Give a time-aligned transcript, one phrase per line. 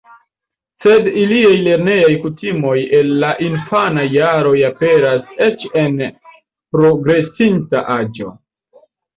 [0.83, 6.01] Sed iliaj lernejaj kutimoj el la infanaj jaroj aperas eĉ en
[6.77, 8.35] progresinta aĝo.